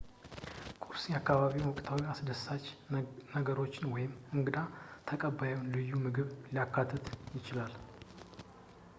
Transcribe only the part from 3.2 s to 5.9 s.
ነገሮች ወይም የእንግዳ ተቀባዩን